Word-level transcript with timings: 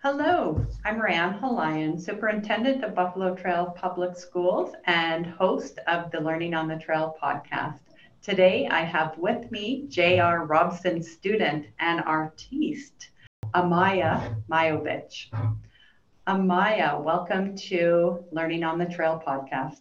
Hello, 0.00 0.64
I'm 0.84 1.00
Rhae-Ann 1.00 1.40
Holoien, 1.40 2.00
Superintendent 2.00 2.84
of 2.84 2.94
Buffalo 2.94 3.34
Trail 3.34 3.74
Public 3.76 4.16
Schools 4.16 4.72
and 4.86 5.26
host 5.26 5.80
of 5.88 6.12
the 6.12 6.20
Learning 6.20 6.54
on 6.54 6.68
the 6.68 6.76
Trail 6.76 7.16
podcast. 7.20 7.80
Today 8.22 8.68
I 8.70 8.82
have 8.84 9.18
with 9.18 9.50
me 9.50 9.86
J.R. 9.88 10.46
Robson 10.46 11.02
student 11.02 11.66
and 11.80 12.00
artiste, 12.04 13.10
Amaya 13.56 14.40
Majovich. 14.48 15.32
Amaya, 16.28 17.02
welcome 17.02 17.56
to 17.56 18.24
Learning 18.30 18.62
on 18.62 18.78
the 18.78 18.86
Trail 18.86 19.20
podcast. 19.26 19.80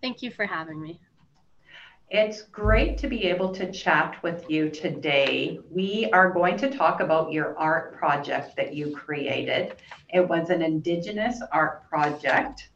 Thank 0.00 0.22
you 0.22 0.30
for 0.30 0.46
having 0.46 0.80
me. 0.80 1.00
It's 2.14 2.42
great 2.42 2.98
to 2.98 3.08
be 3.08 3.24
able 3.24 3.54
to 3.54 3.72
chat 3.72 4.22
with 4.22 4.44
you 4.50 4.68
today. 4.68 5.58
We 5.70 6.10
are 6.12 6.30
going 6.30 6.58
to 6.58 6.68
talk 6.68 7.00
about 7.00 7.32
your 7.32 7.58
art 7.58 7.96
project 7.96 8.54
that 8.56 8.74
you 8.74 8.94
created. 8.94 9.76
It 10.10 10.28
was 10.28 10.50
an 10.50 10.60
Indigenous 10.60 11.40
art 11.52 11.88
project. 11.88 12.68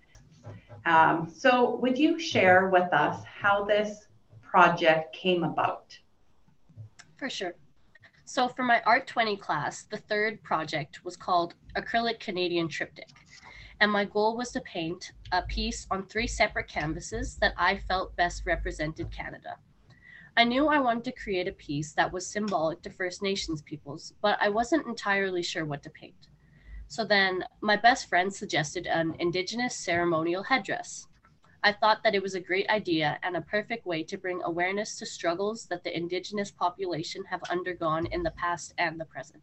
Um, 0.86 1.28
so, 1.28 1.76
would 1.76 1.98
you 1.98 2.18
share 2.18 2.70
with 2.70 2.90
us 2.94 3.22
how 3.26 3.62
this 3.62 4.06
project 4.40 5.14
came 5.14 5.44
about? 5.44 5.98
For 7.18 7.28
sure. 7.28 7.56
So, 8.24 8.48
for 8.48 8.62
my 8.62 8.80
Art 8.86 9.06
20 9.06 9.36
class, 9.36 9.82
the 9.82 9.98
third 9.98 10.42
project 10.44 11.04
was 11.04 11.14
called 11.14 11.52
Acrylic 11.76 12.20
Canadian 12.20 12.68
Triptych 12.68 13.12
and 13.80 13.90
my 13.90 14.04
goal 14.04 14.36
was 14.36 14.50
to 14.52 14.60
paint 14.60 15.12
a 15.32 15.42
piece 15.42 15.86
on 15.90 16.06
three 16.06 16.26
separate 16.26 16.68
canvases 16.68 17.36
that 17.36 17.54
I 17.56 17.76
felt 17.76 18.16
best 18.16 18.44
represented 18.46 19.10
Canada. 19.10 19.56
I 20.36 20.44
knew 20.44 20.68
I 20.68 20.80
wanted 20.80 21.04
to 21.04 21.12
create 21.12 21.48
a 21.48 21.52
piece 21.52 21.92
that 21.94 22.12
was 22.12 22.26
symbolic 22.26 22.82
to 22.82 22.90
First 22.90 23.22
Nations 23.22 23.62
peoples, 23.62 24.12
but 24.20 24.38
I 24.40 24.48
wasn't 24.50 24.86
entirely 24.86 25.42
sure 25.42 25.64
what 25.64 25.82
to 25.84 25.90
paint. 25.90 26.28
So 26.88 27.04
then 27.04 27.44
my 27.60 27.76
best 27.76 28.08
friend 28.08 28.32
suggested 28.32 28.86
an 28.86 29.16
Indigenous 29.18 29.74
ceremonial 29.74 30.42
headdress. 30.42 31.08
I 31.62 31.72
thought 31.72 32.02
that 32.04 32.14
it 32.14 32.22
was 32.22 32.34
a 32.34 32.40
great 32.40 32.68
idea 32.68 33.18
and 33.22 33.36
a 33.36 33.40
perfect 33.40 33.86
way 33.86 34.04
to 34.04 34.18
bring 34.18 34.42
awareness 34.42 34.98
to 34.98 35.06
struggles 35.06 35.66
that 35.66 35.82
the 35.82 35.96
Indigenous 35.96 36.50
population 36.50 37.24
have 37.24 37.42
undergone 37.50 38.06
in 38.06 38.22
the 38.22 38.30
past 38.32 38.74
and 38.78 39.00
the 39.00 39.06
present 39.06 39.42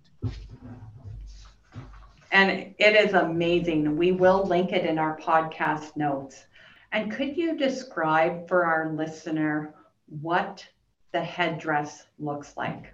and 2.34 2.74
it 2.80 2.96
is 2.96 3.14
amazing. 3.14 3.96
We 3.96 4.12
will 4.12 4.44
link 4.44 4.72
it 4.72 4.86
in 4.86 4.98
our 4.98 5.18
podcast 5.20 5.96
notes. 5.96 6.48
And 6.92 7.12
could 7.12 7.38
you 7.38 7.56
describe 7.56 8.48
for 8.48 8.66
our 8.66 8.92
listener 8.94 9.76
what 10.22 10.66
the 11.12 11.24
headdress 11.24 12.08
looks 12.18 12.58
like? 12.58 12.94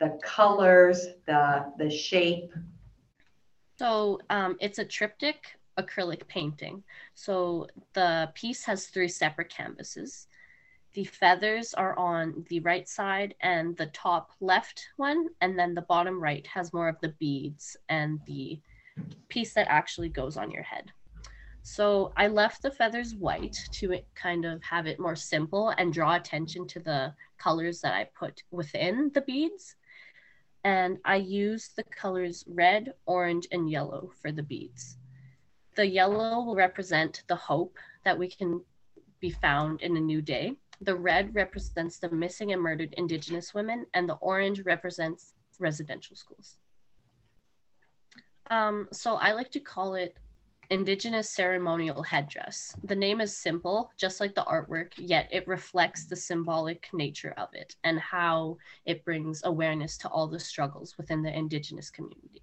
The 0.00 0.18
colors, 0.22 1.06
the 1.26 1.70
the 1.78 1.90
shape. 1.90 2.50
So 3.78 4.20
um, 4.30 4.56
it's 4.58 4.78
a 4.78 4.84
triptych 4.84 5.58
acrylic 5.78 6.26
painting. 6.26 6.82
So 7.14 7.68
the 7.92 8.32
piece 8.34 8.64
has 8.64 8.86
three 8.86 9.08
separate 9.08 9.50
canvases. 9.50 10.28
The 10.94 11.04
feathers 11.04 11.74
are 11.74 11.96
on 11.98 12.44
the 12.48 12.60
right 12.60 12.88
side 12.88 13.34
and 13.40 13.76
the 13.76 13.86
top 13.86 14.32
left 14.40 14.88
one, 14.96 15.28
and 15.42 15.58
then 15.58 15.74
the 15.74 15.82
bottom 15.82 16.20
right 16.20 16.46
has 16.46 16.72
more 16.72 16.88
of 16.88 17.00
the 17.00 17.14
beads 17.20 17.76
and 17.88 18.18
the 18.26 18.58
piece 19.28 19.54
that 19.54 19.68
actually 19.68 20.08
goes 20.08 20.36
on 20.36 20.50
your 20.50 20.62
head. 20.62 20.92
So 21.62 22.12
I 22.16 22.28
left 22.28 22.62
the 22.62 22.70
feathers 22.70 23.14
white 23.14 23.58
to 23.72 23.98
kind 24.14 24.44
of 24.44 24.62
have 24.62 24.86
it 24.86 24.98
more 24.98 25.16
simple 25.16 25.70
and 25.76 25.92
draw 25.92 26.14
attention 26.14 26.66
to 26.68 26.80
the 26.80 27.14
colors 27.36 27.80
that 27.82 27.94
I 27.94 28.04
put 28.18 28.42
within 28.50 29.10
the 29.12 29.20
beads. 29.20 29.76
And 30.64 30.98
I 31.04 31.16
used 31.16 31.76
the 31.76 31.84
colors 31.84 32.44
red, 32.48 32.94
orange, 33.06 33.46
and 33.52 33.70
yellow 33.70 34.10
for 34.20 34.32
the 34.32 34.42
beads. 34.42 34.96
The 35.76 35.86
yellow 35.86 36.42
will 36.42 36.56
represent 36.56 37.22
the 37.28 37.36
hope 37.36 37.76
that 38.04 38.18
we 38.18 38.28
can 38.28 38.62
be 39.20 39.30
found 39.30 39.82
in 39.82 39.96
a 39.96 40.00
new 40.00 40.22
day. 40.22 40.56
The 40.80 40.96
red 40.96 41.34
represents 41.34 41.98
the 41.98 42.10
missing 42.10 42.52
and 42.52 42.62
murdered 42.62 42.94
Indigenous 42.96 43.52
women, 43.52 43.86
and 43.94 44.08
the 44.08 44.14
orange 44.14 44.60
represents 44.64 45.34
residential 45.58 46.16
schools. 46.16 46.58
Um, 48.50 48.88
so 48.92 49.16
I 49.16 49.32
like 49.32 49.50
to 49.52 49.60
call 49.60 49.94
it 49.94 50.16
Indigenous 50.70 51.30
ceremonial 51.30 52.02
headdress. 52.02 52.76
The 52.84 52.94
name 52.94 53.22
is 53.22 53.36
simple, 53.36 53.90
just 53.96 54.20
like 54.20 54.34
the 54.34 54.44
artwork, 54.44 54.92
yet 54.98 55.28
it 55.32 55.48
reflects 55.48 56.04
the 56.04 56.16
symbolic 56.16 56.88
nature 56.92 57.34
of 57.38 57.48
it 57.54 57.74
and 57.84 57.98
how 57.98 58.58
it 58.84 59.04
brings 59.04 59.42
awareness 59.44 59.96
to 59.98 60.08
all 60.08 60.26
the 60.26 60.38
struggles 60.38 60.96
within 60.98 61.22
the 61.22 61.34
Indigenous 61.34 61.90
community. 61.90 62.42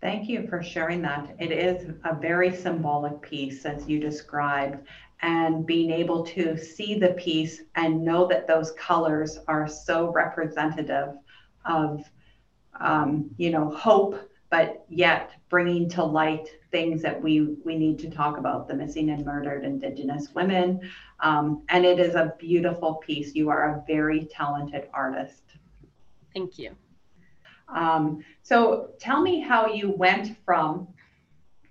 Thank 0.00 0.28
you 0.28 0.46
for 0.48 0.62
sharing 0.62 1.00
that. 1.02 1.34
It 1.38 1.52
is 1.52 1.90
a 2.04 2.14
very 2.14 2.54
symbolic 2.54 3.22
piece, 3.22 3.64
as 3.64 3.88
you 3.88 4.00
described, 4.00 4.86
and 5.22 5.64
being 5.64 5.90
able 5.90 6.24
to 6.26 6.58
see 6.58 6.98
the 6.98 7.14
piece 7.14 7.62
and 7.76 8.04
know 8.04 8.26
that 8.26 8.46
those 8.46 8.72
colors 8.72 9.38
are 9.48 9.68
so 9.68 10.12
representative 10.12 11.14
of 11.64 12.04
um, 12.80 13.30
you 13.36 13.50
know, 13.50 13.70
hope, 13.70 14.30
but 14.50 14.84
yet 14.88 15.30
bringing 15.48 15.88
to 15.90 16.04
light 16.04 16.48
things 16.70 17.02
that 17.02 17.20
we 17.20 17.56
we 17.64 17.76
need 17.76 17.98
to 18.00 18.10
talk 18.10 18.38
about 18.38 18.68
the 18.68 18.74
missing 18.74 19.10
and 19.10 19.24
murdered 19.24 19.64
Indigenous 19.64 20.34
women. 20.34 20.80
Um, 21.20 21.62
and 21.68 21.84
it 21.84 21.98
is 21.98 22.14
a 22.14 22.34
beautiful 22.38 22.94
piece. 22.96 23.34
You 23.34 23.48
are 23.50 23.62
a 23.76 23.84
very 23.86 24.26
talented 24.26 24.88
artist. 24.92 25.42
Thank 26.34 26.58
you. 26.58 26.76
Um, 27.68 28.24
so 28.42 28.90
tell 28.98 29.22
me 29.22 29.40
how 29.40 29.66
you 29.68 29.90
went 29.90 30.36
from 30.44 30.88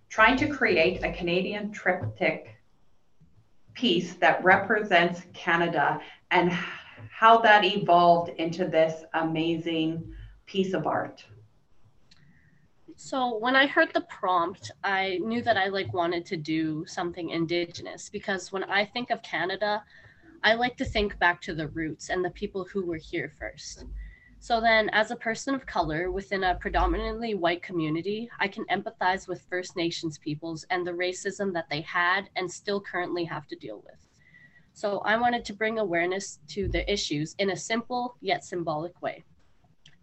trying 0.10 0.38
to 0.38 0.48
create 0.48 1.04
a 1.04 1.12
Canadian 1.12 1.72
triptych 1.72 2.56
piece 3.74 4.14
that 4.16 4.44
represents 4.44 5.24
Canada 5.34 6.00
and 6.32 6.52
how 7.12 7.40
that 7.40 7.64
evolved 7.66 8.30
into 8.38 8.68
this 8.68 9.04
amazing 9.14 10.13
piece 10.46 10.74
of 10.74 10.86
art? 10.88 11.26
So 12.96 13.38
when 13.38 13.56
I 13.56 13.66
heard 13.66 13.94
the 13.94 14.02
prompt, 14.02 14.72
I 14.84 15.18
knew 15.22 15.42
that 15.42 15.58
I 15.58 15.68
like 15.68 15.94
wanted 15.94 16.26
to 16.28 16.38
do 16.38 16.86
something 16.86 17.30
indigenous 17.30 18.10
because 18.10 18.52
when 18.52 18.64
I 18.66 18.86
think 18.86 19.10
of 19.10 19.24
Canada, 19.24 19.84
I 20.44 20.54
like 20.54 20.78
to 20.78 20.86
think 20.86 21.18
back 21.20 21.42
to 21.42 21.56
the 21.56 21.70
roots 21.70 22.10
and 22.10 22.24
the 22.24 22.30
people 22.30 22.66
who 22.72 22.86
were 22.86 22.98
here 22.98 23.32
first. 23.40 23.86
So 24.40 24.60
then 24.60 24.90
as 24.90 25.10
a 25.10 25.16
person 25.16 25.56
of 25.56 25.66
color 25.66 26.12
within 26.12 26.44
a 26.44 26.56
predominantly 26.56 27.34
white 27.34 27.64
community, 27.64 28.30
I 28.40 28.50
can 28.50 28.66
empathize 28.66 29.28
with 29.28 29.42
First 29.50 29.78
Nations 29.78 30.18
peoples 30.18 30.66
and 30.70 30.86
the 30.86 30.92
racism 30.92 31.54
that 31.54 31.70
they 31.70 31.82
had 31.82 32.30
and 32.36 32.52
still 32.52 32.82
currently 32.82 33.24
have 33.24 33.48
to 33.48 33.56
deal 33.56 33.82
with. 33.86 34.06
So 34.74 35.00
I 35.00 35.18
wanted 35.18 35.46
to 35.46 35.54
bring 35.54 35.80
awareness 35.80 36.40
to 36.50 36.68
the 36.68 36.92
issues 36.92 37.36
in 37.40 37.52
a 37.52 37.56
simple 37.56 38.18
yet 38.20 38.44
symbolic 38.44 39.02
way. 39.02 39.24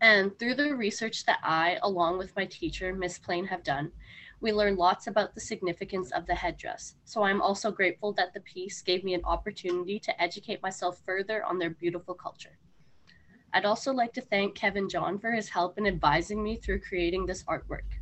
And 0.01 0.39
through 0.39 0.55
the 0.55 0.75
research 0.75 1.27
that 1.27 1.41
I, 1.43 1.79
along 1.83 2.19
with 2.19 2.35
my 2.35 2.47
teacher, 2.47 2.95
Miss 2.95 3.19
Plain, 3.19 3.47
have 3.47 3.63
done, 3.63 3.93
we 4.41 4.53
learned 4.53 4.79
lots 4.79 5.07
about 5.07 5.35
the 5.35 5.41
significance 5.41 6.11
of 6.13 6.27
the 6.27 6.35
headdress. 6.35 6.95
So 7.05 7.23
I'm 7.23 7.43
also 7.43 7.71
grateful 7.71 8.15
that 8.15 8.33
the 8.33 8.41
piece 8.41 8.81
gave 8.81 9.05
me 9.05 9.13
an 9.13 9.25
opportunity 9.25 9.99
to 10.01 10.23
educate 10.23 10.63
myself 10.63 11.03
further 11.05 11.45
on 11.45 11.59
their 11.59 11.71
beautiful 11.71 12.15
culture. 12.15 12.59
I'd 13.53 13.67
also 13.67 13.93
like 13.93 14.15
to 14.15 14.23
thank 14.23 14.55
Kevin 14.55 14.89
John 14.89 15.19
for 15.19 15.33
his 15.33 15.51
help 15.51 15.77
in 15.77 15.87
advising 15.87 16.43
me 16.43 16.57
through 16.57 16.81
creating 16.81 17.27
this 17.27 17.43
artwork. 17.45 17.99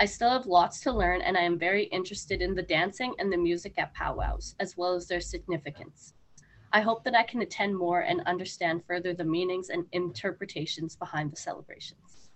I 0.00 0.06
still 0.06 0.30
have 0.30 0.46
lots 0.46 0.80
to 0.80 0.92
learn, 0.92 1.20
and 1.20 1.36
I 1.36 1.42
am 1.42 1.58
very 1.58 1.84
interested 1.84 2.40
in 2.40 2.54
the 2.54 2.62
dancing 2.62 3.14
and 3.18 3.30
the 3.30 3.36
music 3.36 3.74
at 3.76 3.94
powwows, 3.94 4.56
as 4.58 4.76
well 4.76 4.94
as 4.94 5.06
their 5.06 5.20
significance. 5.20 6.14
I 6.72 6.80
hope 6.80 7.04
that 7.04 7.14
I 7.14 7.22
can 7.24 7.42
attend 7.42 7.76
more 7.76 8.00
and 8.00 8.20
understand 8.26 8.84
further 8.86 9.12
the 9.12 9.24
meanings 9.24 9.70
and 9.70 9.86
interpretations 9.92 10.96
behind 10.96 11.32
the 11.32 11.36
celebrations. 11.36 12.30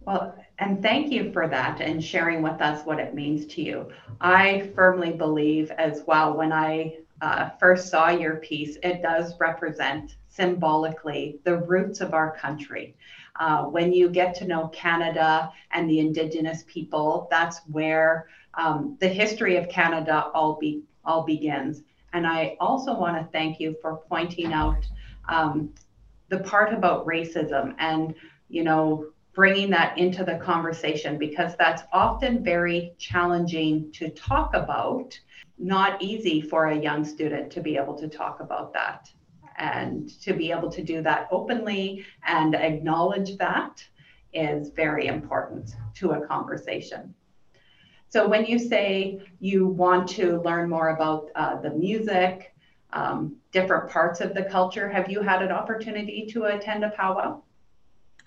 Well, 0.00 0.34
and 0.58 0.82
thank 0.82 1.12
you 1.12 1.32
for 1.32 1.46
that 1.48 1.80
and 1.80 2.02
sharing 2.02 2.42
with 2.42 2.60
us 2.62 2.84
what 2.86 2.98
it 2.98 3.14
means 3.14 3.46
to 3.54 3.62
you. 3.62 3.88
I 4.20 4.72
firmly 4.74 5.12
believe 5.12 5.70
as 5.72 6.02
well, 6.06 6.34
when 6.34 6.52
I 6.52 6.96
uh, 7.20 7.50
first 7.60 7.90
saw 7.90 8.08
your 8.08 8.36
piece, 8.36 8.78
it 8.82 9.02
does 9.02 9.38
represent 9.38 10.16
symbolically 10.28 11.40
the 11.44 11.58
roots 11.58 12.00
of 12.00 12.14
our 12.14 12.34
country. 12.36 12.96
Uh, 13.38 13.64
when 13.64 13.92
you 13.92 14.08
get 14.08 14.34
to 14.36 14.46
know 14.46 14.68
Canada 14.68 15.52
and 15.72 15.88
the 15.88 16.00
Indigenous 16.00 16.64
people, 16.66 17.28
that's 17.30 17.60
where 17.70 18.28
um, 18.54 18.96
the 19.00 19.08
history 19.08 19.56
of 19.56 19.68
Canada 19.68 20.30
all 20.34 20.58
be 20.58 20.82
all 21.04 21.24
begins. 21.24 21.82
And 22.12 22.26
I 22.26 22.56
also 22.60 22.98
want 22.98 23.16
to 23.16 23.30
thank 23.32 23.60
you 23.60 23.76
for 23.82 24.00
pointing 24.08 24.52
out 24.52 24.86
um, 25.28 25.74
the 26.28 26.40
part 26.40 26.72
about 26.72 27.06
racism 27.06 27.74
and, 27.78 28.14
you 28.48 28.64
know, 28.64 29.06
bringing 29.34 29.70
that 29.70 29.96
into 29.96 30.24
the 30.24 30.36
conversation 30.36 31.16
because 31.16 31.54
that's 31.56 31.82
often 31.92 32.42
very 32.42 32.92
challenging 32.98 33.90
to 33.92 34.10
talk 34.10 34.54
about. 34.54 35.18
Not 35.58 36.02
easy 36.02 36.40
for 36.40 36.66
a 36.66 36.76
young 36.76 37.04
student 37.04 37.50
to 37.52 37.60
be 37.60 37.76
able 37.76 37.94
to 37.98 38.08
talk 38.08 38.40
about 38.40 38.72
that 38.72 39.10
and 39.58 40.08
to 40.22 40.32
be 40.32 40.50
able 40.50 40.70
to 40.70 40.82
do 40.82 41.02
that 41.02 41.28
openly 41.30 42.04
and 42.26 42.54
acknowledge 42.54 43.36
that 43.38 43.84
is 44.32 44.70
very 44.70 45.06
important 45.06 45.74
to 45.96 46.12
a 46.12 46.26
conversation. 46.26 47.14
So 48.08 48.26
when 48.26 48.46
you 48.46 48.58
say 48.58 49.20
you 49.38 49.66
want 49.66 50.08
to 50.10 50.40
learn 50.42 50.68
more 50.70 50.90
about 50.90 51.30
uh, 51.34 51.60
the 51.60 51.70
music, 51.70 52.54
um, 52.92 53.36
different 53.52 53.90
parts 53.90 54.20
of 54.20 54.34
the 54.34 54.44
culture, 54.44 54.88
have 54.88 55.10
you 55.10 55.20
had 55.20 55.42
an 55.42 55.52
opportunity 55.52 56.26
to 56.32 56.44
attend 56.44 56.84
a 56.84 56.90
powwow? 56.90 57.42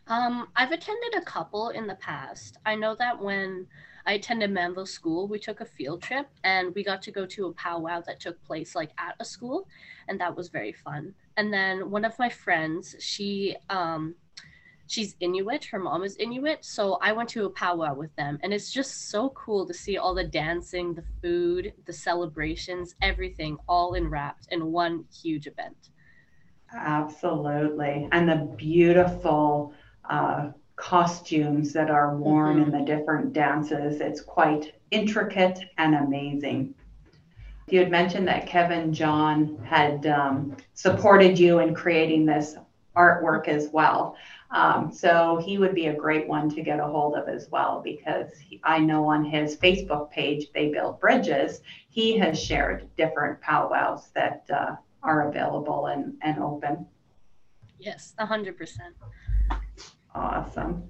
Um, 0.08 0.50
I've 0.56 0.72
attended 0.72 1.16
a 1.16 1.22
couple 1.22 1.70
in 1.70 1.88
the 1.88 1.96
past. 1.96 2.58
I 2.66 2.76
know 2.76 2.96
that 2.96 3.20
when 3.20 3.66
I 4.06 4.14
attended 4.14 4.52
Mannville 4.52 4.88
School, 4.88 5.28
we 5.28 5.40
took 5.40 5.62
a 5.62 5.66
field 5.66 6.02
trip 6.02 6.28
and 6.44 6.74
we 6.76 6.84
got 6.84 7.02
to 7.04 7.12
go 7.12 7.26
to 7.28 7.48
a 7.48 7.54
powwow 7.54 8.02
that 8.02 8.20
took 8.20 8.42
place 8.44 8.76
like 8.76 8.92
at 8.98 9.16
a 9.20 9.26
school, 9.26 9.68
and 10.08 10.20
that 10.20 10.36
was 10.36 10.50
very 10.50 10.74
fun. 10.74 11.14
And 11.38 11.54
then 11.54 11.90
one 11.90 12.06
of 12.06 12.18
my 12.20 12.30
friends, 12.30 12.96
she 13.00 13.56
um, 13.70 14.16
she's 14.92 15.16
Inuit. 15.22 15.64
Her 15.64 15.80
mom 15.80 16.04
is 16.04 16.18
Inuit. 16.18 16.66
So 16.66 16.98
I 17.02 17.14
went 17.14 17.30
to 17.30 17.46
a 17.46 17.50
powwow 17.50 17.94
with 17.94 18.14
them. 18.18 18.38
And 18.44 18.54
it's 18.54 18.72
just 18.72 19.10
so 19.10 19.30
cool 19.30 19.66
to 19.66 19.74
see 19.74 19.98
all 19.98 20.14
the 20.14 20.26
dancing, 20.26 20.94
the 20.94 21.04
food, 21.22 21.74
the 21.86 21.94
celebrations, 21.94 22.96
everything 23.02 23.58
all 23.70 23.94
enwrapped 23.94 24.48
in 24.52 24.72
one 24.72 25.06
huge 25.12 25.48
event. 25.48 25.90
Absolutely. 26.76 28.10
And 28.12 28.28
the 28.28 28.54
beautiful 28.58 29.74
uh, 30.10 30.50
costumes 30.76 31.72
that 31.74 31.90
are 31.90 32.18
worn 32.18 32.58
mm-hmm. 32.58 32.74
in 32.74 32.80
the 32.80 32.86
different 32.86 33.32
dances. 33.32 34.02
It's 34.02 34.22
quite 34.22 34.74
intricate 34.92 35.60
and 35.78 35.96
amazing. 35.96 36.76
You 37.70 37.80
had 37.80 37.92
mentioned 37.92 38.28
that 38.28 38.48
Kevin 38.48 38.94
John 38.94 39.58
had 39.64 40.06
um, 40.08 40.58
supported 40.74 41.40
you 41.40 41.60
in 41.60 41.74
creating 41.74 42.26
this 42.26 42.58
artwork 42.96 43.48
as 43.48 43.70
well. 43.72 44.16
Um, 44.52 44.92
so 44.92 45.42
he 45.46 45.58
would 45.58 45.74
be 45.74 45.88
a 45.88 45.94
great 45.94 46.28
one 46.28 46.50
to 46.50 46.62
get 46.62 46.80
a 46.80 46.86
hold 46.86 47.16
of 47.16 47.30
as 47.30 47.50
well 47.50 47.82
because 47.84 48.38
he, 48.38 48.60
I 48.64 48.80
know 48.80 49.06
on 49.06 49.24
his 49.24 49.56
Facebook 49.56 50.12
page, 50.12 50.48
They 50.54 50.70
Build 50.70 51.00
Bridges, 51.00 51.62
he 51.90 52.18
has 52.18 52.42
shared 52.42 52.90
different 52.98 53.40
powwows 53.42 54.10
that 54.14 54.46
uh, 54.54 54.76
are 55.04 55.30
available 55.30 55.88
and, 55.88 56.16
and 56.22 56.40
open. 56.40 56.86
Yes, 57.80 58.14
100%. 58.20 58.80
Awesome. 60.14 60.84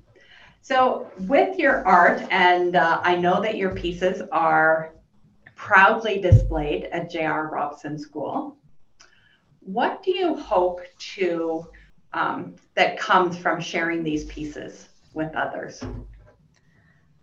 So, 0.64 1.10
with 1.22 1.58
your 1.58 1.86
art, 1.88 2.22
and 2.30 2.76
uh, 2.76 3.02
I 3.04 3.16
know 3.16 3.42
that 3.42 3.56
your 3.56 3.74
pieces 3.74 4.22
are 4.32 4.94
proudly 5.56 6.20
displayed 6.20 6.86
at 6.86 7.10
J.R. 7.10 7.50
Robson 7.52 7.98
School, 7.98 8.58
what 9.60 10.04
do 10.04 10.12
you 10.12 10.36
hope 10.36 10.82
to 11.16 11.66
um, 12.14 12.56
that 12.76 13.00
comes 13.00 13.38
from 13.38 13.60
sharing 13.60 14.04
these 14.04 14.26
pieces 14.26 14.90
with 15.14 15.34
others? 15.36 15.84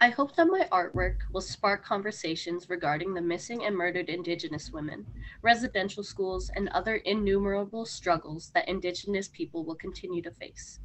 I 0.01 0.11
hope 0.11 0.37
that 0.37 0.47
my 0.47 0.69
artwork 0.71 1.17
will 1.33 1.41
spark 1.41 1.85
conversations 1.85 2.71
regarding 2.71 3.15
the 3.15 3.21
missing 3.21 3.65
and 3.65 3.77
murdered 3.77 4.09
Indigenous 4.09 4.71
women, 4.71 5.05
residential 5.43 6.05
schools, 6.05 6.53
and 6.55 6.69
other 6.69 6.97
innumerable 6.97 7.85
struggles 7.85 8.51
that 8.55 8.69
Indigenous 8.69 9.27
people 9.27 9.65
will 9.65 9.75
continue 9.75 10.23
to 10.23 10.31
face. 10.31 10.79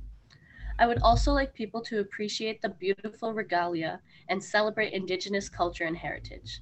I 0.80 0.88
would 0.88 1.00
also 1.04 1.32
like 1.32 1.54
people 1.54 1.82
to 1.82 2.00
appreciate 2.00 2.62
the 2.62 2.70
beautiful 2.70 3.34
regalia 3.34 4.02
and 4.30 4.44
celebrate 4.44 4.94
Indigenous 4.94 5.48
culture 5.48 5.84
and 5.84 5.96
heritage. 5.96 6.62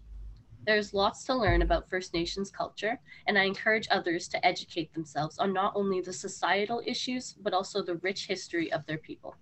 There's 0.64 0.94
lots 0.94 1.24
to 1.26 1.34
learn 1.34 1.64
about 1.64 1.90
First 1.90 2.14
Nations 2.14 2.52
culture, 2.52 3.00
and 3.26 3.38
I 3.38 3.46
encourage 3.46 3.88
others 3.90 4.28
to 4.30 4.46
educate 4.46 4.94
themselves 4.94 5.40
on 5.40 5.54
not 5.54 5.74
only 5.76 6.02
the 6.02 6.14
societal 6.14 6.84
issues, 6.86 7.36
but 7.42 7.54
also 7.54 7.82
the 7.82 7.96
rich 7.96 8.28
history 8.28 8.72
of 8.72 8.86
their 8.86 9.00
people. 9.00 9.36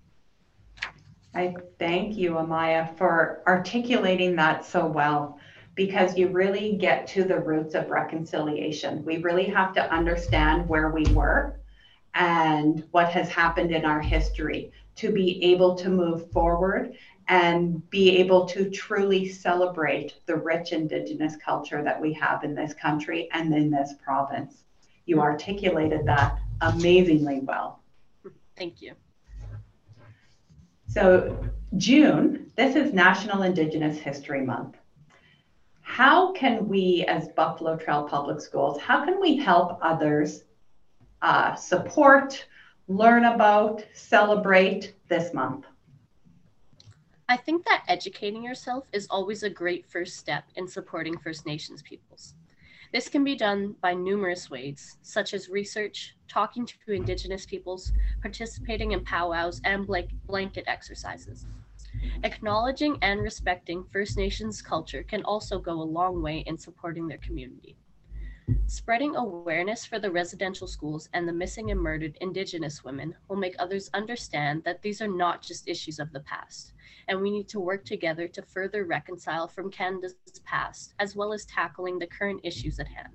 I 1.35 1.55
thank 1.77 2.15
you, 2.15 2.31
Amaya, 2.31 2.97
for 2.97 3.43
articulating 3.45 4.35
that 4.37 4.65
so 4.65 4.87
well 4.87 5.37
because 5.75 6.17
you 6.17 6.29
really 6.29 6.77
get 6.77 7.05
to 7.07 7.23
the 7.23 7.39
roots 7.39 7.75
of 7.75 7.89
reconciliation. 7.89 9.03
We 9.03 9.17
really 9.17 9.45
have 9.45 9.73
to 9.73 9.93
understand 9.93 10.67
where 10.67 10.89
we 10.89 11.03
were 11.13 11.59
and 12.15 12.83
what 12.91 13.11
has 13.11 13.29
happened 13.29 13.71
in 13.71 13.85
our 13.85 14.01
history 14.01 14.71
to 14.95 15.11
be 15.11 15.43
able 15.43 15.75
to 15.75 15.89
move 15.89 16.31
forward 16.31 16.93
and 17.29 17.87
be 17.91 18.17
able 18.17 18.45
to 18.47 18.71
truly 18.71 19.29
celebrate 19.29 20.15
the 20.25 20.35
rich 20.35 20.71
Indigenous 20.71 21.35
culture 21.37 21.83
that 21.83 22.01
we 22.01 22.11
have 22.13 22.43
in 22.43 22.55
this 22.55 22.73
country 22.73 23.29
and 23.31 23.53
in 23.53 23.69
this 23.69 23.93
province. 24.03 24.63
You 25.05 25.21
articulated 25.21 26.05
that 26.05 26.39
amazingly 26.61 27.41
well. 27.41 27.81
Thank 28.57 28.81
you. 28.81 28.93
So, 30.87 31.37
June, 31.77 32.51
this 32.55 32.75
is 32.75 32.93
National 32.93 33.43
Indigenous 33.43 33.99
History 33.99 34.41
Month. 34.41 34.77
How 35.81 36.33
can 36.33 36.67
we, 36.67 37.05
as 37.07 37.27
Buffalo 37.29 37.77
Trail 37.77 38.07
Public 38.09 38.41
Schools, 38.41 38.79
how 38.81 39.05
can 39.05 39.21
we 39.21 39.37
help 39.37 39.77
others 39.83 40.45
uh, 41.21 41.53
support, 41.53 42.47
learn 42.87 43.25
about, 43.25 43.85
celebrate 43.93 44.95
this 45.09 45.31
month? 45.31 45.65
I 47.29 47.37
think 47.37 47.63
that 47.65 47.83
educating 47.87 48.41
yourself 48.41 48.87
is 48.91 49.05
always 49.11 49.43
a 49.43 49.51
great 49.51 49.85
first 49.85 50.17
step 50.17 50.45
in 50.55 50.67
supporting 50.67 51.15
First 51.15 51.45
Nations 51.45 51.83
peoples. 51.83 52.33
This 52.91 53.07
can 53.07 53.23
be 53.23 53.35
done 53.35 53.75
by 53.83 53.93
numerous 53.93 54.49
ways, 54.49 54.97
such 55.03 55.35
as 55.35 55.47
research, 55.47 56.15
talking 56.27 56.65
to 56.65 56.91
Indigenous 56.91 57.45
peoples, 57.45 57.93
participating 58.23 58.93
in 58.93 59.03
powwows, 59.03 59.61
and 59.63 59.87
blanket 60.25 60.63
exercises. 60.65 61.45
Acknowledging 62.23 62.97
and 63.03 63.21
respecting 63.21 63.85
First 63.93 64.17
Nations 64.17 64.59
culture 64.63 65.03
can 65.03 65.21
also 65.21 65.59
go 65.59 65.73
a 65.73 65.83
long 65.83 66.23
way 66.23 66.39
in 66.47 66.57
supporting 66.57 67.07
their 67.07 67.19
community. 67.19 67.77
Spreading 68.67 69.15
awareness 69.15 69.85
for 69.85 69.99
the 69.99 70.11
residential 70.11 70.67
schools 70.67 71.09
and 71.13 71.27
the 71.27 71.33
missing 71.33 71.71
and 71.71 71.79
murdered 71.79 72.17
Indigenous 72.21 72.83
women 72.83 73.15
will 73.27 73.35
make 73.35 73.55
others 73.59 73.89
understand 73.93 74.63
that 74.63 74.81
these 74.81 75.01
are 75.01 75.07
not 75.07 75.41
just 75.41 75.67
issues 75.67 75.99
of 75.99 76.11
the 76.11 76.21
past, 76.21 76.73
and 77.07 77.19
we 77.19 77.31
need 77.31 77.47
to 77.49 77.59
work 77.59 77.83
together 77.85 78.27
to 78.27 78.41
further 78.41 78.85
reconcile 78.85 79.47
from 79.47 79.71
Canada's 79.71 80.15
past, 80.45 80.93
as 80.99 81.15
well 81.15 81.33
as 81.33 81.45
tackling 81.45 81.99
the 81.99 82.07
current 82.07 82.39
issues 82.43 82.79
at 82.79 82.87
hand. 82.87 83.13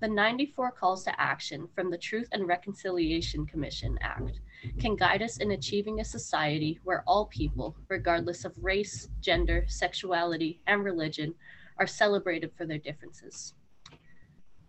The 0.00 0.08
94 0.08 0.72
calls 0.72 1.04
to 1.04 1.20
action 1.20 1.66
from 1.74 1.90
the 1.90 1.98
Truth 1.98 2.28
and 2.32 2.46
Reconciliation 2.46 3.46
Commission 3.46 3.98
Act 4.00 4.40
can 4.78 4.94
guide 4.94 5.22
us 5.22 5.38
in 5.38 5.50
achieving 5.52 6.00
a 6.00 6.04
society 6.04 6.78
where 6.84 7.02
all 7.06 7.26
people, 7.26 7.76
regardless 7.88 8.44
of 8.44 8.54
race, 8.62 9.08
gender, 9.20 9.64
sexuality, 9.66 10.60
and 10.66 10.84
religion, 10.84 11.34
are 11.78 11.86
celebrated 11.86 12.52
for 12.56 12.66
their 12.66 12.78
differences. 12.78 13.54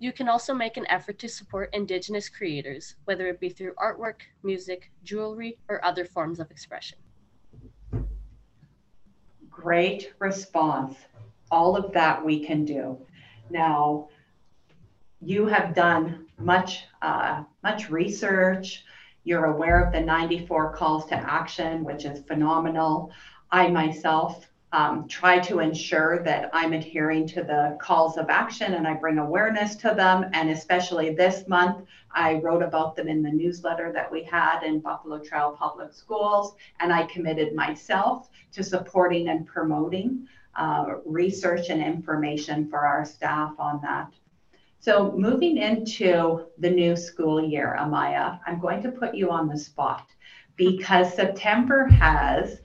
You 0.02 0.14
can 0.14 0.30
also 0.30 0.54
make 0.54 0.78
an 0.78 0.88
effort 0.90 1.20
to 1.20 1.28
support 1.28 1.74
Indigenous 1.74 2.30
creators, 2.30 2.96
whether 3.04 3.28
it 3.28 3.42
be 3.42 3.50
through 3.50 3.74
artwork, 3.74 4.22
music, 4.44 4.92
jewelry, 5.04 5.58
or 5.68 5.84
other 5.84 6.06
forms 6.06 6.40
of 6.40 6.50
expression. 6.50 6.98
Great 9.50 10.14
response. 10.20 10.96
All 11.52 11.76
of 11.76 11.92
that 11.92 12.24
we 12.24 12.46
can 12.46 12.64
do. 12.64 12.98
Now, 13.50 14.08
you 15.20 15.48
have 15.48 15.76
done 15.76 16.28
much, 16.38 16.86
uh, 17.02 17.44
much 17.62 17.90
research. 17.90 18.86
You're 19.26 19.46
aware 19.46 19.84
of 19.84 19.92
the 19.92 20.00
94 20.00 20.78
calls 20.78 21.08
to 21.08 21.16
action, 21.16 21.84
which 21.84 22.06
is 22.06 22.24
phenomenal. 22.26 23.12
I 23.52 23.68
myself 23.68 24.50
um, 24.72 25.08
try 25.08 25.40
to 25.40 25.60
ensure 25.60 26.22
that 26.24 26.50
I'm 26.54 26.74
adhering 26.74 27.28
to 27.30 27.44
the 27.44 27.78
calls 27.82 28.18
of 28.18 28.30
action 28.30 28.76
and 28.76 28.88
I 28.88 28.94
bring 28.94 29.18
awareness 29.18 29.76
to 29.78 29.94
them. 29.96 30.30
And 30.34 30.50
especially 30.50 31.16
this 31.16 31.48
month, 31.48 31.86
I 32.12 32.36
wrote 32.36 32.62
about 32.62 32.96
them 32.96 33.08
in 33.08 33.24
the 33.24 33.32
newsletter 33.32 33.92
that 33.94 34.12
we 34.12 34.24
had 34.24 34.62
in 34.64 34.80
Buffalo 34.80 35.20
Trail 35.20 35.56
Public 35.58 35.94
Schools. 35.94 36.56
And 36.80 36.94
I 36.94 37.04
committed 37.06 37.56
myself 37.56 38.30
to 38.52 38.64
supporting 38.64 39.30
and 39.30 39.46
promoting 39.48 40.28
uh, 40.56 40.96
research 41.06 41.70
and 41.70 41.82
information 41.82 42.70
for 42.70 42.80
our 42.80 43.06
staff 43.06 43.54
on 43.58 43.80
that. 43.82 44.12
So, 44.82 45.12
moving 45.12 45.58
into 45.58 46.46
the 46.58 46.70
new 46.70 46.96
school 46.96 47.44
year, 47.44 47.76
Amaya, 47.78 48.40
I'm 48.48 48.60
going 48.60 48.82
to 48.84 48.92
put 48.92 49.14
you 49.14 49.30
on 49.30 49.50
the 49.50 49.58
spot 49.58 50.08
because 50.56 51.14
September 51.14 51.86
has 51.86 52.62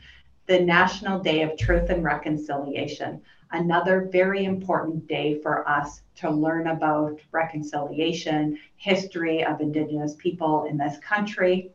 the 0.47 0.61
National 0.61 1.19
Day 1.19 1.43
of 1.43 1.57
Truth 1.57 1.89
and 1.89 2.05
Reconciliation, 2.05 3.23
another 3.53 4.09
very 4.13 4.45
important 4.45 5.07
day 5.07 5.41
for 5.41 5.67
us 5.67 6.03
to 6.17 6.31
learn 6.31 6.67
about 6.67 7.19
reconciliation, 7.33 8.59
history 8.77 9.43
of 9.43 9.61
Indigenous 9.61 10.15
people 10.19 10.65
in 10.65 10.77
this 10.77 10.99
country. 10.99 11.71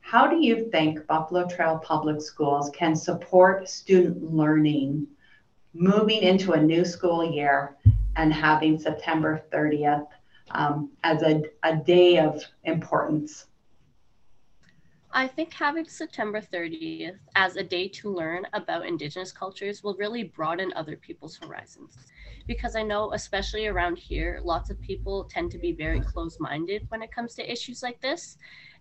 How 0.00 0.26
do 0.26 0.44
you 0.44 0.68
think 0.70 1.06
Buffalo 1.06 1.46
Trail 1.46 1.78
Public 1.78 2.20
Schools 2.20 2.70
can 2.74 2.96
support 2.96 3.68
student 3.68 4.34
learning 4.34 5.06
moving 5.72 6.22
into 6.22 6.52
a 6.52 6.60
new 6.60 6.84
school 6.84 7.32
year 7.32 7.76
and 8.16 8.32
having 8.32 8.76
September 8.76 9.44
30th 9.52 10.08
um, 10.50 10.90
as 11.04 11.22
a, 11.22 11.42
a 11.62 11.76
day 11.76 12.18
of 12.18 12.42
importance? 12.64 13.46
I 15.12 15.26
think 15.26 15.52
having 15.52 15.86
September 15.86 16.40
30th 16.40 17.18
as 17.34 17.56
a 17.56 17.64
day 17.64 17.88
to 17.88 18.14
learn 18.14 18.46
about 18.52 18.86
Indigenous 18.86 19.32
cultures 19.32 19.82
will 19.82 19.96
really 19.96 20.22
broaden 20.22 20.72
other 20.76 20.96
people's 20.96 21.36
horizons. 21.36 21.96
Because 22.46 22.76
I 22.76 22.82
know, 22.84 23.12
especially 23.12 23.66
around 23.66 23.98
here, 23.98 24.40
lots 24.44 24.70
of 24.70 24.80
people 24.80 25.24
tend 25.24 25.50
to 25.50 25.58
be 25.58 25.72
very 25.72 26.00
close 26.00 26.38
minded 26.38 26.86
when 26.90 27.02
it 27.02 27.10
comes 27.10 27.34
to 27.34 27.52
issues 27.52 27.82
like 27.82 28.00
this. 28.00 28.36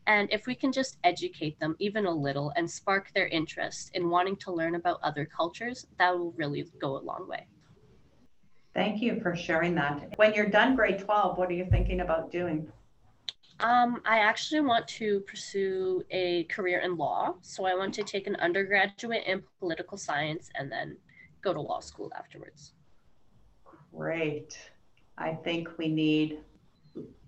And 0.06 0.32
if 0.32 0.46
we 0.46 0.54
can 0.54 0.72
just 0.72 0.98
educate 1.04 1.60
them 1.60 1.76
even 1.80 2.06
a 2.06 2.12
little 2.12 2.54
and 2.56 2.70
spark 2.70 3.12
their 3.14 3.28
interest 3.30 3.90
in 3.96 4.12
wanting 4.12 4.38
to 4.38 4.52
learn 4.52 4.76
about 4.76 5.00
other 5.02 5.26
cultures, 5.26 5.88
that 5.98 6.16
will 6.16 6.32
really 6.34 6.64
go 6.80 6.96
a 6.98 7.02
long 7.02 7.28
way. 7.28 7.48
Thank 8.76 9.02
you 9.02 9.20
for 9.20 9.36
sharing 9.36 9.74
that. 9.76 10.14
When 10.18 10.36
you're 10.36 10.46
done 10.46 10.76
grade 10.76 11.00
12, 11.00 11.40
what 11.40 11.50
are 11.50 11.54
you 11.54 11.66
thinking 11.72 12.02
about 12.02 12.32
doing? 12.32 12.72
Um, 13.62 14.02
I 14.06 14.20
actually 14.20 14.62
want 14.62 14.88
to 14.90 15.20
pursue 15.22 16.04
a 16.12 16.46
career 16.46 16.80
in 16.80 16.96
law. 16.96 17.36
So 17.42 17.66
I 17.66 17.76
want 17.76 17.94
to 17.96 18.04
take 18.04 18.28
an 18.28 18.36
undergraduate 18.38 19.24
in 19.26 19.44
political 19.60 19.98
science 19.98 20.50
and 20.56 20.72
then 20.72 20.98
go 21.42 21.54
to 21.54 21.60
law 21.60 21.80
school 21.80 22.12
afterwards. 22.18 22.74
Great. 23.96 24.58
I 25.18 25.34
think 25.34 25.78
we 25.78 25.90
need 25.90 26.40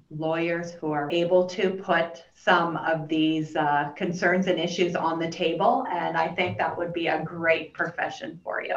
lawyers 0.10 0.72
who 0.72 0.92
are 0.92 1.10
able 1.12 1.46
to 1.48 1.72
put 1.72 2.24
some 2.34 2.78
of 2.78 3.08
these 3.08 3.56
uh, 3.56 3.92
concerns 3.96 4.48
and 4.48 4.60
issues 4.60 4.96
on 4.96 5.20
the 5.20 5.30
table. 5.30 5.86
And 5.92 6.18
I 6.18 6.28
think 6.30 6.58
that 6.58 6.78
would 6.78 6.94
be 6.94 7.08
a 7.08 7.24
great 7.24 7.74
profession 7.74 8.40
for 8.44 8.64
you. 8.64 8.76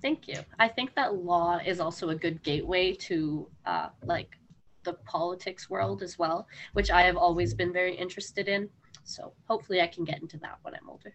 Thank 0.00 0.28
you. 0.28 0.38
I 0.58 0.68
think 0.68 0.94
that 0.94 1.16
law 1.16 1.58
is 1.64 1.80
also 1.80 2.10
a 2.10 2.14
good 2.14 2.42
gateway 2.42 2.94
to 2.94 3.48
uh, 3.66 3.88
like 4.04 4.36
the 4.84 4.94
politics 4.94 5.68
world 5.68 6.02
as 6.02 6.18
well, 6.18 6.46
which 6.72 6.90
I 6.90 7.02
have 7.02 7.16
always 7.16 7.54
been 7.54 7.72
very 7.72 7.94
interested 7.94 8.48
in. 8.48 8.68
So 9.04 9.32
hopefully 9.46 9.80
I 9.80 9.86
can 9.86 10.04
get 10.04 10.20
into 10.20 10.38
that 10.38 10.58
when 10.62 10.74
I'm 10.74 10.88
older. 10.88 11.14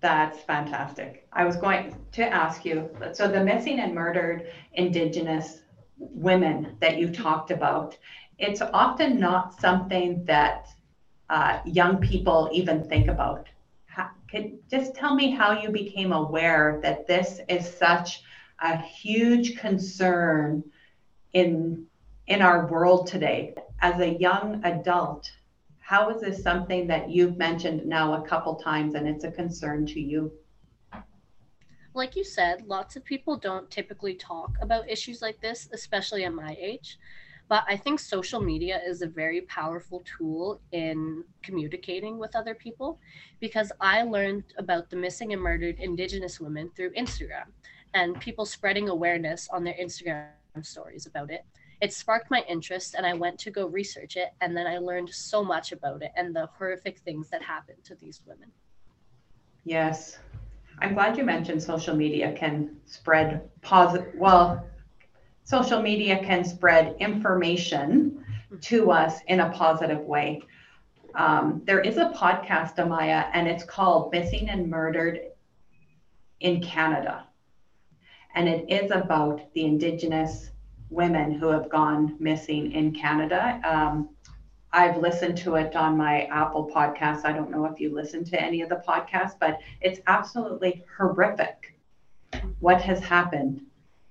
That's 0.00 0.40
fantastic. 0.40 1.26
I 1.32 1.44
was 1.44 1.56
going 1.56 1.96
to 2.12 2.24
ask 2.28 2.64
you 2.64 2.90
so 3.12 3.26
the 3.26 3.42
missing 3.42 3.80
and 3.80 3.94
murdered 3.94 4.48
Indigenous 4.74 5.62
women 5.96 6.76
that 6.80 6.98
you 6.98 7.08
talked 7.08 7.50
about, 7.50 7.96
it's 8.38 8.60
often 8.60 9.18
not 9.18 9.58
something 9.58 10.24
that 10.24 10.68
uh, 11.30 11.60
young 11.64 11.98
people 11.98 12.50
even 12.52 12.86
think 12.86 13.08
about. 13.08 13.48
How, 13.86 14.10
could 14.30 14.58
just 14.68 14.94
tell 14.94 15.14
me 15.14 15.30
how 15.30 15.60
you 15.62 15.70
became 15.70 16.12
aware 16.12 16.80
that 16.82 17.06
this 17.06 17.40
is 17.48 17.66
such 17.66 18.22
a 18.60 18.76
huge 18.76 19.56
concern 19.56 20.62
in 21.34 21.86
in 22.26 22.40
our 22.40 22.66
world 22.66 23.06
today. 23.06 23.54
As 23.82 24.00
a 24.00 24.14
young 24.14 24.64
adult 24.64 25.30
how 25.84 26.08
is 26.08 26.22
this 26.22 26.42
something 26.42 26.86
that 26.86 27.10
you've 27.10 27.36
mentioned 27.36 27.84
now 27.84 28.14
a 28.14 28.26
couple 28.26 28.54
times 28.54 28.94
and 28.94 29.06
it's 29.06 29.24
a 29.24 29.30
concern 29.30 29.84
to 29.84 30.00
you? 30.00 30.32
Like 31.92 32.16
you 32.16 32.24
said 32.24 32.66
lots 32.66 32.96
of 32.96 33.04
people 33.04 33.36
don't 33.36 33.70
typically 33.70 34.14
talk 34.14 34.56
about 34.62 34.88
issues 34.88 35.20
like 35.20 35.40
this 35.42 35.68
especially 35.72 36.24
at 36.24 36.32
my 36.32 36.56
age 36.58 36.98
but 37.48 37.62
i 37.68 37.76
think 37.76 38.00
social 38.00 38.40
media 38.40 38.80
is 38.86 39.02
a 39.02 39.06
very 39.06 39.42
powerful 39.42 40.02
tool 40.16 40.60
in 40.72 41.22
communicating 41.42 42.18
with 42.18 42.34
other 42.34 42.54
people 42.54 42.98
because 43.38 43.70
i 43.80 44.02
learned 44.02 44.44
about 44.58 44.90
the 44.90 44.96
missing 44.96 45.32
and 45.32 45.42
murdered 45.42 45.78
indigenous 45.78 46.40
women 46.40 46.70
through 46.74 46.92
instagram 46.94 47.44
and 47.92 48.18
people 48.20 48.44
spreading 48.44 48.88
awareness 48.88 49.48
on 49.52 49.62
their 49.62 49.74
instagram 49.74 50.30
stories 50.62 51.06
about 51.06 51.30
it. 51.30 51.44
It 51.80 51.92
sparked 51.92 52.30
my 52.30 52.44
interest, 52.48 52.94
and 52.94 53.04
I 53.04 53.14
went 53.14 53.38
to 53.40 53.50
go 53.50 53.66
research 53.66 54.16
it. 54.16 54.30
And 54.40 54.56
then 54.56 54.66
I 54.66 54.78
learned 54.78 55.10
so 55.10 55.42
much 55.44 55.72
about 55.72 56.02
it 56.02 56.12
and 56.16 56.34
the 56.34 56.48
horrific 56.58 56.98
things 57.00 57.28
that 57.30 57.42
happened 57.42 57.82
to 57.84 57.94
these 57.96 58.20
women. 58.26 58.50
Yes. 59.64 60.18
I'm 60.80 60.94
glad 60.94 61.16
you 61.16 61.24
mentioned 61.24 61.62
social 61.62 61.96
media 61.96 62.32
can 62.32 62.76
spread 62.84 63.48
positive. 63.62 64.12
Well, 64.16 64.66
social 65.44 65.80
media 65.80 66.22
can 66.24 66.44
spread 66.44 66.96
information 67.00 68.24
to 68.62 68.90
us 68.90 69.20
in 69.28 69.40
a 69.40 69.50
positive 69.50 70.00
way. 70.00 70.42
Um, 71.14 71.62
there 71.64 71.80
is 71.80 71.96
a 71.96 72.06
podcast, 72.10 72.76
Amaya, 72.76 73.30
and 73.32 73.46
it's 73.46 73.64
called 73.64 74.12
Missing 74.12 74.48
and 74.48 74.68
Murdered 74.68 75.20
in 76.40 76.60
Canada 76.60 77.26
and 78.34 78.48
it 78.48 78.64
is 78.68 78.90
about 78.90 79.40
the 79.54 79.64
Indigenous 79.64 80.50
women 80.90 81.32
who 81.32 81.48
have 81.48 81.68
gone 81.68 82.16
missing 82.18 82.72
in 82.72 82.92
Canada. 82.92 83.60
Um, 83.64 84.10
I've 84.72 84.96
listened 84.96 85.38
to 85.38 85.54
it 85.54 85.76
on 85.76 85.96
my 85.96 86.22
Apple 86.24 86.70
podcast. 86.74 87.24
I 87.24 87.32
don't 87.32 87.50
know 87.50 87.64
if 87.66 87.78
you 87.78 87.94
listen 87.94 88.24
to 88.24 88.40
any 88.40 88.60
of 88.60 88.68
the 88.68 88.82
podcasts, 88.86 89.38
but 89.38 89.60
it's 89.80 90.00
absolutely 90.08 90.82
horrific 90.96 91.78
what 92.58 92.82
has 92.82 92.98
happened 92.98 93.60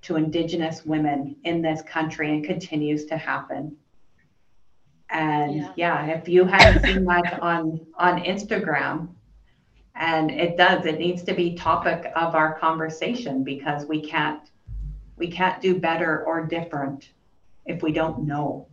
to 0.03 0.15
Indigenous 0.15 0.85
women 0.85 1.35
in 1.43 1.61
this 1.61 1.81
country 1.81 2.33
and 2.33 2.45
continues 2.45 3.05
to 3.05 3.17
happen. 3.17 3.75
And 5.09 5.55
yeah, 5.55 5.73
yeah 5.75 6.05
if 6.05 6.29
you 6.29 6.45
haven't 6.45 6.83
seen 6.83 7.05
that 7.05 7.39
on 7.41 7.85
on 7.97 8.23
Instagram, 8.23 9.09
and 9.95 10.31
it 10.31 10.57
does 10.57 10.85
it 10.85 10.99
needs 10.99 11.23
to 11.23 11.33
be 11.33 11.55
topic 11.55 12.11
of 12.15 12.35
our 12.35 12.57
conversation 12.59 13.43
because 13.43 13.85
we 13.85 14.01
can't 14.01 14.51
we 15.17 15.29
can't 15.29 15.61
do 15.61 15.79
better 15.79 16.23
or 16.25 16.45
different 16.45 17.09
if 17.65 17.83
we 17.83 17.91
don't 17.91 18.25
know 18.25 18.67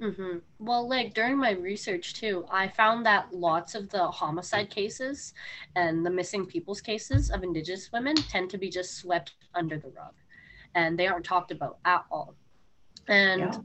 mm-hmm. 0.00 0.38
well 0.58 0.88
like 0.88 1.14
during 1.14 1.36
my 1.36 1.52
research 1.52 2.14
too 2.14 2.44
i 2.50 2.66
found 2.66 3.06
that 3.06 3.32
lots 3.32 3.74
of 3.74 3.88
the 3.90 4.06
homicide 4.08 4.68
cases 4.68 5.34
and 5.76 6.04
the 6.04 6.10
missing 6.10 6.44
people's 6.44 6.80
cases 6.80 7.30
of 7.30 7.44
indigenous 7.44 7.92
women 7.92 8.16
tend 8.16 8.50
to 8.50 8.58
be 8.58 8.68
just 8.68 8.96
swept 8.96 9.34
under 9.54 9.78
the 9.78 9.88
rug 9.90 10.14
and 10.74 10.98
they 10.98 11.06
aren't 11.06 11.24
talked 11.24 11.52
about 11.52 11.78
at 11.84 12.04
all 12.10 12.34
and 13.06 13.40
yeah. 13.40 13.58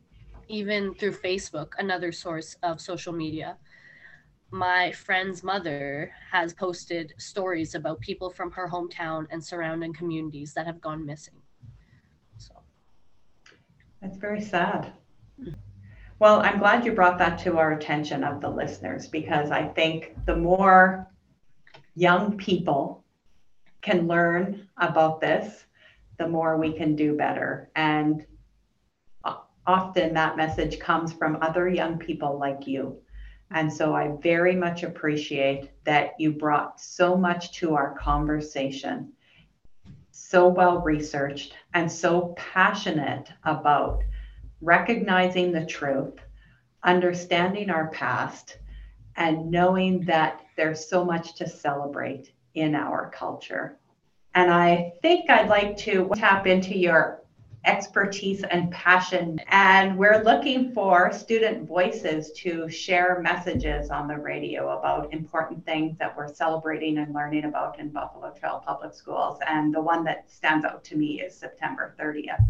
even 0.49 0.93
through 0.93 1.11
facebook 1.11 1.71
another 1.79 2.11
source 2.11 2.55
of 2.61 2.79
social 2.79 3.11
media 3.11 3.57
my 4.51 4.91
friend's 4.91 5.43
mother 5.43 6.11
has 6.29 6.53
posted 6.53 7.13
stories 7.17 7.73
about 7.73 7.99
people 8.01 8.29
from 8.29 8.51
her 8.51 8.67
hometown 8.67 9.25
and 9.31 9.43
surrounding 9.43 9.93
communities 9.93 10.53
that 10.53 10.65
have 10.65 10.81
gone 10.81 11.05
missing. 11.05 11.41
So 12.37 12.53
that's 14.01 14.17
very 14.17 14.41
sad. 14.41 14.91
Well, 16.19 16.41
I'm 16.41 16.59
glad 16.59 16.85
you 16.85 16.91
brought 16.91 17.17
that 17.17 17.39
to 17.39 17.57
our 17.57 17.71
attention 17.71 18.23
of 18.23 18.41
the 18.41 18.49
listeners 18.49 19.07
because 19.07 19.49
I 19.51 19.67
think 19.67 20.15
the 20.25 20.35
more 20.35 21.09
young 21.95 22.37
people 22.37 23.03
can 23.81 24.07
learn 24.07 24.67
about 24.77 25.21
this, 25.21 25.65
the 26.17 26.27
more 26.27 26.57
we 26.57 26.73
can 26.73 26.95
do 26.95 27.15
better. 27.15 27.71
And 27.75 28.25
often 29.65 30.13
that 30.13 30.37
message 30.37 30.79
comes 30.79 31.13
from 31.13 31.37
other 31.41 31.69
young 31.69 31.97
people 31.97 32.37
like 32.39 32.67
you 32.67 32.97
and 33.53 33.71
so 33.71 33.93
I 33.93 34.15
very 34.21 34.55
much 34.55 34.83
appreciate 34.83 35.71
that 35.83 36.13
you 36.17 36.31
brought 36.31 36.79
so 36.79 37.17
much 37.17 37.51
to 37.59 37.75
our 37.75 37.93
conversation, 37.97 39.11
so 40.11 40.47
well 40.47 40.79
researched, 40.79 41.55
and 41.73 41.91
so 41.91 42.33
passionate 42.37 43.31
about 43.43 44.03
recognizing 44.61 45.51
the 45.51 45.65
truth, 45.65 46.15
understanding 46.83 47.69
our 47.69 47.89
past, 47.89 48.57
and 49.17 49.51
knowing 49.51 50.01
that 50.05 50.41
there's 50.55 50.87
so 50.87 51.03
much 51.03 51.35
to 51.35 51.49
celebrate 51.49 52.31
in 52.53 52.73
our 52.75 53.09
culture. 53.09 53.77
And 54.33 54.49
I 54.49 54.93
think 55.01 55.29
I'd 55.29 55.49
like 55.49 55.75
to 55.77 56.09
tap 56.15 56.47
into 56.47 56.77
your 56.77 57.20
expertise 57.65 58.43
and 58.43 58.71
passion. 58.71 59.39
And 59.47 59.97
we're 59.97 60.23
looking 60.23 60.73
for 60.73 61.11
student 61.13 61.67
voices 61.67 62.31
to 62.37 62.67
share 62.69 63.19
messages 63.21 63.89
on 63.89 64.07
the 64.07 64.17
radio 64.17 64.77
about 64.79 65.13
important 65.13 65.63
things 65.65 65.97
that 65.99 66.15
we're 66.15 66.33
celebrating 66.33 66.97
and 66.97 67.13
learning 67.13 67.45
about 67.45 67.79
in 67.79 67.89
Buffalo 67.89 68.33
Trail 68.33 68.63
Public 68.65 68.93
Schools. 68.93 69.39
And 69.47 69.73
the 69.73 69.81
one 69.81 70.03
that 70.05 70.29
stands 70.31 70.65
out 70.65 70.83
to 70.85 70.95
me 70.95 71.21
is 71.21 71.35
September 71.35 71.95
30th. 71.99 72.43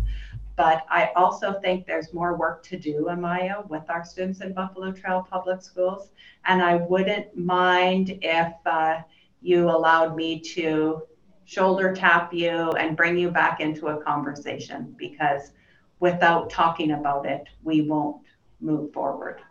But 0.55 0.85
I 0.89 1.11
also 1.15 1.59
think 1.59 1.85
there's 1.85 2.13
more 2.13 2.37
work 2.37 2.63
to 2.63 2.77
do, 2.77 3.07
Amaya, 3.09 3.67
with 3.69 3.89
our 3.89 4.05
students 4.05 4.41
in 4.41 4.53
Buffalo 4.53 4.91
Trail 4.91 5.25
Public 5.29 5.61
Schools. 5.61 6.11
And 6.45 6.61
I 6.61 6.75
wouldn't 6.75 7.35
mind 7.37 8.19
if 8.21 8.53
uh, 8.65 8.99
you 9.41 9.69
allowed 9.69 10.15
me 10.15 10.39
to 10.39 11.03
shoulder 11.51 11.93
tap 11.93 12.33
you 12.33 12.71
and 12.71 12.95
bring 12.95 13.17
you 13.17 13.29
back 13.29 13.59
into 13.59 13.87
a 13.87 14.01
conversation 14.01 14.95
because 14.97 15.51
without 15.99 16.49
talking 16.49 16.91
about 16.91 17.25
it, 17.25 17.43
we 17.61 17.81
won't 17.81 18.21
move 18.61 18.93
forward. 18.93 19.41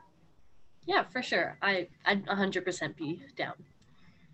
Yeah, 0.86 1.04
for 1.04 1.22
sure. 1.22 1.58
I 1.60 1.88
I'd 2.06 2.24
100% 2.24 2.96
be 2.96 3.22
down. 3.36 3.52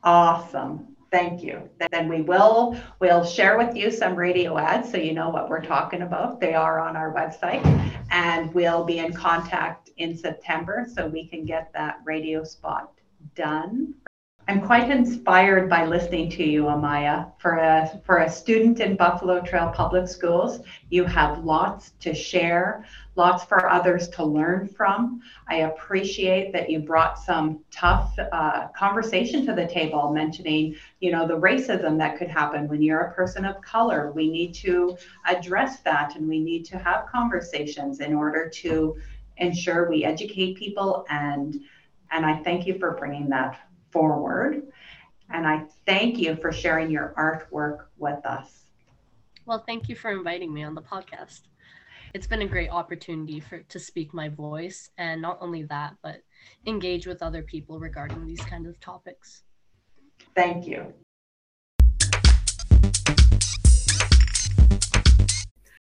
Awesome. 0.05 0.95
Thank 1.11 1.43
you. 1.43 1.69
Then 1.91 2.09
we 2.09 2.23
will, 2.23 2.77
we'll 3.01 3.25
share 3.25 3.59
with 3.59 3.75
you 3.75 3.91
some 3.91 4.15
radio 4.15 4.57
ads 4.57 4.89
so 4.89 4.97
you 4.97 5.13
know 5.13 5.31
what 5.31 5.49
we're 5.49 5.65
talking 5.65 6.03
about. 6.03 6.41
They 6.41 6.55
are 6.55 6.79
on 6.79 6.97
our 6.97 7.13
website. 7.13 7.65
And 8.13 8.55
we'll 8.55 8.85
be 8.85 8.99
in 8.99 9.13
contact 9.13 9.91
in 9.97 10.17
September 10.17 10.87
so 10.95 11.09
we 11.09 11.27
can 11.27 11.45
get 11.45 11.73
that 11.73 11.99
radio 12.05 12.45
spot 12.45 12.93
done. 13.35 13.95
I'm 14.49 14.61
quite 14.61 14.93
inspired 14.93 15.69
by 15.69 15.87
listening 15.87 16.31
to 16.31 16.45
you, 16.45 16.65
Amaya. 16.65 17.33
For 17.39 17.57
a, 17.57 18.01
for 18.05 18.19
a 18.19 18.31
student 18.31 18.79
in 18.79 18.95
Buffalo 18.95 19.41
Trail 19.41 19.73
Public 19.75 20.07
Schools, 20.07 20.61
you 20.89 21.03
have 21.03 21.45
lots 21.45 21.95
to 21.99 22.15
share, 22.15 22.85
lots 23.17 23.43
for 23.43 23.69
others 23.69 24.07
to 24.11 24.25
learn 24.25 24.69
from. 24.69 25.21
I 25.49 25.63
appreciate 25.63 26.53
that 26.53 26.71
you 26.71 26.79
brought 26.79 27.19
some 27.19 27.65
tough 27.73 28.17
uh, 28.21 28.69
conversation 28.69 29.45
to 29.47 29.53
the 29.53 29.67
table, 29.67 30.13
mentioning, 30.13 30.77
you 31.01 31.11
know, 31.11 31.27
the 31.27 31.35
racism 31.35 31.99
that 31.99 32.17
could 32.17 32.29
happen 32.29 32.69
when 32.69 32.81
you're 32.81 33.01
a 33.01 33.15
person 33.15 33.45
of 33.45 33.61
color. 33.63 34.13
We 34.13 34.31
need 34.31 34.55
to 34.57 34.97
address 35.29 35.81
that 35.81 36.15
and 36.15 36.29
we 36.29 36.39
need 36.39 36.65
to 36.67 36.79
have 36.79 37.07
conversations 37.07 37.99
in 37.99 38.15
order 38.15 38.49
to 38.49 38.97
ensure 39.39 39.91
we 39.91 40.05
educate 40.05 40.57
people 40.57 41.05
and 41.11 41.61
and 42.13 42.25
I 42.25 42.37
thank 42.37 42.69
you 42.69 42.79
for 42.79 42.93
bringing 42.93 43.29
that 43.31 43.59
forward. 43.97 44.63
And 45.31 45.47
I 45.47 45.65
thank 45.87 46.19
you 46.19 46.37
for 46.37 46.53
sharing 46.53 46.91
your 46.91 47.15
artwork 47.17 47.87
with 47.97 48.25
us. 48.27 48.67
Well, 49.47 49.65
thank 49.67 49.89
you 49.89 49.97
for 49.97 50.11
inviting 50.11 50.53
me 50.53 50.65
on 50.65 50.75
the 50.75 50.83
podcast. 50.83 51.43
It's 52.13 52.27
been 52.27 52.43
a 52.43 52.47
great 52.47 52.69
opportunity 52.69 53.41
for 53.41 53.61
to 53.61 53.79
speak 53.79 54.13
my 54.13 54.29
voice 54.29 54.91
and 54.99 55.23
not 55.23 55.39
only 55.41 55.63
that, 55.65 55.95
but 56.03 56.21
engage 56.67 57.07
with 57.07 57.23
other 57.23 57.43
people 57.43 57.79
regarding 57.79 58.27
these 58.27 58.41
kind 58.41 58.67
of 58.67 58.79
topics. 58.81 59.45
Thank 60.35 60.67
you. 60.67 60.93